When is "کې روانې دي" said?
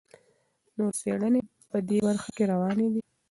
2.35-3.01